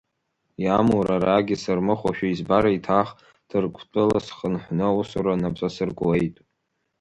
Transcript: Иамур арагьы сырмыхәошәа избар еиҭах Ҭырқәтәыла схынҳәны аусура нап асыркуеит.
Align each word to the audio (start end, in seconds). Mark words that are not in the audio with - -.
Иамур 0.63 1.07
арагьы 1.15 1.55
сырмыхәошәа 1.61 2.27
избар 2.29 2.65
еиҭах 2.69 3.09
Ҭырқәтәыла 3.47 4.19
схынҳәны 4.25 4.85
аусура 4.87 5.41
нап 5.41 5.55
асыркуеит. 5.67 6.35